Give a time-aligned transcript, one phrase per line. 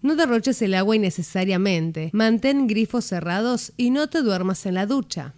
[0.00, 2.10] No derroches el agua innecesariamente.
[2.12, 5.34] Mantén grifos cerrados y no te duermas en la ducha.